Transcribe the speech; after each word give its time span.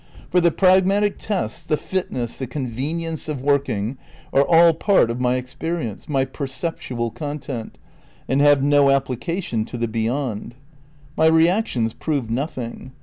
For 0.31 0.41
the 0.41 0.49
pragmatic 0.49 1.19
test, 1.19 1.69
the 1.69 1.77
fitness, 1.77 2.35
the 2.35 2.47
con 2.47 2.65
venience 2.71 3.29
of 3.29 3.39
working, 3.43 3.99
are 4.33 4.41
all 4.43 4.73
part 4.73 5.11
of 5.11 5.21
my 5.21 5.35
experience, 5.35 6.09
my 6.09 6.25
perceptual 6.25 7.11
content, 7.11 7.77
and 8.27 8.41
have 8.41 8.63
no 8.63 8.89
application 8.89 9.63
to 9.65 9.77
the 9.77 9.87
beyond. 9.87 10.55
My 11.15 11.27
reactions 11.27 11.93
prove 11.93 12.31
nothing. 12.31 12.93